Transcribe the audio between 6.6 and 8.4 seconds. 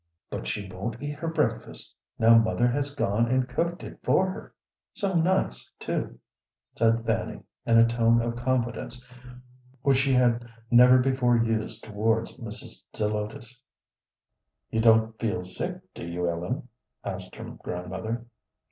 said Fanny, in a tone of